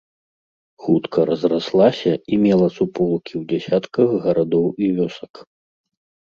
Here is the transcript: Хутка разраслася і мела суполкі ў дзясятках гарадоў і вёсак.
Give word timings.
Хутка 0.85 1.19
разраслася 1.29 2.13
і 2.37 2.39
мела 2.45 2.69
суполкі 2.79 3.33
ў 3.41 3.43
дзясятках 3.53 4.09
гарадоў 4.25 4.67
і 4.87 4.91
вёсак. 4.97 5.33